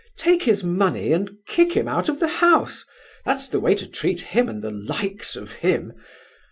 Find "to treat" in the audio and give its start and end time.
3.75-4.19